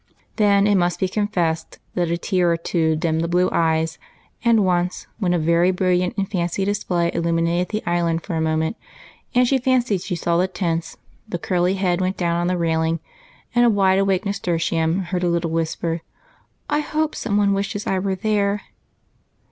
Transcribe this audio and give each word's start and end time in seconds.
Then 0.37 0.65
it 0.65 0.73
must 0.79 0.99
be 0.99 1.07
confessed 1.07 1.77
that 1.93 2.09
a 2.09 2.17
tear 2.17 2.51
or 2.51 2.57
two 2.57 2.95
dimmed 2.95 3.21
the 3.21 3.27
blue 3.27 3.51
eyes, 3.51 3.99
and 4.43 4.65
once, 4.65 5.05
when 5.19 5.31
a 5.31 5.37
very 5.37 5.69
brilliant 5.69 6.15
display 6.15 7.11
illuminated 7.13 7.69
the 7.69 7.83
island 7.87 8.23
for 8.23 8.33
a 8.33 8.41
moment, 8.41 8.77
and 9.35 9.47
she 9.47 9.59
fancied 9.59 10.01
she 10.01 10.15
saw 10.15 10.37
the 10.37 10.47
tents, 10.47 10.97
the 11.29 11.37
curly 11.37 11.75
head 11.75 12.01
went 12.01 12.17
down 12.17 12.35
on 12.37 12.47
the 12.47 12.57
railing, 12.57 12.99
and 13.53 13.63
a 13.63 13.69
wide 13.69 13.99
awake 13.99 14.25
nasturtium 14.25 15.01
heard 15.01 15.21
a 15.23 15.29
little 15.29 15.51
whisper, 15.51 16.01
—"I 16.67 16.81
ho23e 16.81 17.13
some 17.13 17.37
one 17.37 17.53
wishes 17.53 17.85
I 17.85 17.99
was 17.99 18.17
there 18.21 18.61